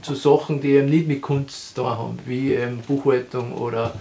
[0.01, 3.93] zu Sachen, die eben nicht mit Kunst da haben, wie ähm, Buchhaltung oder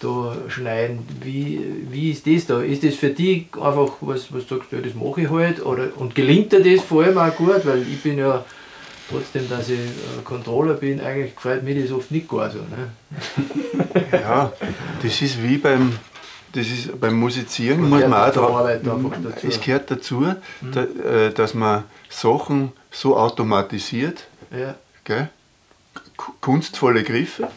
[0.00, 1.00] da schneiden.
[1.22, 1.60] Wie,
[1.90, 2.62] wie ist das da?
[2.62, 5.64] Ist das für dich einfach was, was du sagst, ja, das mache ich halt?
[5.64, 7.64] Oder, und gelingt dir das vor allem auch gut?
[7.64, 8.44] Weil ich bin ja
[9.10, 12.58] trotzdem, dass ich äh, Controller bin, eigentlich gefällt mir das oft nicht gar so.
[12.58, 12.90] Ne?
[14.12, 14.52] Ja,
[15.02, 15.98] das ist wie beim,
[16.52, 18.78] das ist beim Musizieren, muss man auch da,
[19.42, 20.20] es gehört dazu,
[20.60, 20.72] mhm.
[20.72, 24.74] da, äh, dass man Sachen so automatisiert, Ja.
[25.04, 25.28] gell?
[26.40, 27.48] Kunstvolle Griffe,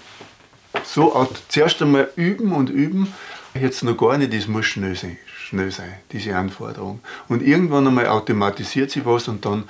[0.83, 3.13] so zuerst einmal üben und üben,
[3.53, 6.99] jetzt noch gar nicht, das muss schnell sein, schnell sein, diese Anforderung.
[7.29, 9.63] Und irgendwann einmal automatisiert sich was und dann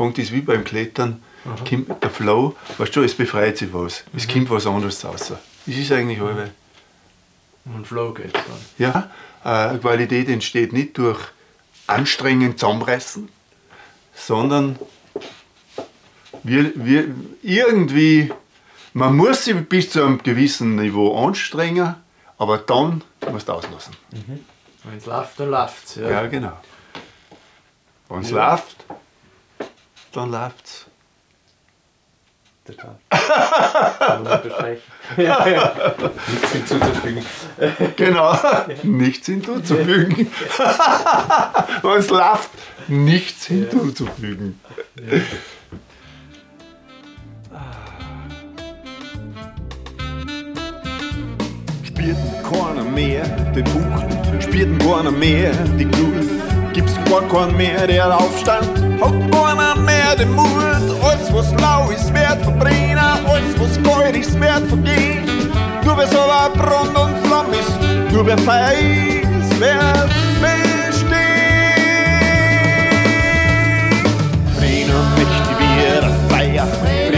[0.00, 1.22] fängt es wie beim Klettern,
[1.68, 5.34] kommt der Flow, weißt du, es befreit sich was, es kommt was anderes raus.
[5.66, 6.50] Das ist eigentlich halbe.
[7.66, 9.10] Und Flow geht's dann.
[9.44, 11.20] Ja, äh, Qualität entsteht nicht durch
[11.86, 13.28] anstrengend zusammenreißen,
[14.14, 14.78] sondern
[16.44, 18.32] wir, wir irgendwie,
[18.94, 21.94] man muss sich bis zu einem gewissen Niveau anstrengen,
[22.38, 23.94] aber dann musst du auslassen.
[24.84, 25.96] Wenn es läuft, dann läuft's.
[25.96, 26.08] Ja.
[26.08, 26.52] Ja, genau.
[28.08, 28.86] Wenn es läuft,
[30.12, 30.86] dann läuft's.
[32.64, 32.98] Total.
[33.98, 34.82] Kann man unterstreichen.
[35.16, 35.94] ja, ja.
[36.28, 37.24] Nichts hinzuzufügen.
[37.96, 38.38] Genau,
[38.82, 40.30] nichts hinzuzufügen.
[41.82, 42.50] Wenn es läuft,
[42.88, 44.60] nichts hinzuzufügen.
[51.82, 56.39] Spielt keiner mehr den Buch, spielt keiner mehr die Glut
[56.72, 58.68] gibt's gar keinen mehr, der aufstand.
[59.00, 60.46] Hat keiner mehr den Mut,
[61.02, 65.24] alles was lau ist, wird verbrennen, alles was gold ist, wird vergehen.
[65.84, 70.10] Nur wer so weit Brand und Flamme ist, nur wer Feuer ist, wird
[70.40, 71.10] bestehen.
[74.58, 77.09] Brennen möchte wir ein Feuer.